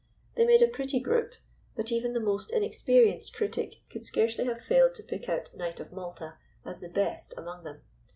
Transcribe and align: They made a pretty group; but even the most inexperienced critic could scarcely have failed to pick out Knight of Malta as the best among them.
They 0.33 0.47
made 0.47 0.63
a 0.63 0.67
pretty 0.67 0.99
group; 0.99 1.33
but 1.75 1.91
even 1.91 2.13
the 2.13 2.19
most 2.19 2.49
inexperienced 2.49 3.35
critic 3.35 3.81
could 3.91 4.03
scarcely 4.03 4.45
have 4.45 4.59
failed 4.59 4.95
to 4.95 5.03
pick 5.03 5.29
out 5.29 5.53
Knight 5.55 5.79
of 5.79 5.91
Malta 5.91 6.39
as 6.65 6.79
the 6.79 6.89
best 6.89 7.37
among 7.37 7.63
them. 7.65 7.83